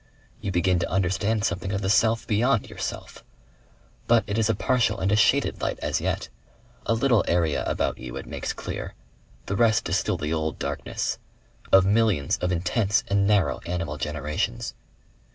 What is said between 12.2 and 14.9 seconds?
of intense and narrow animal generations....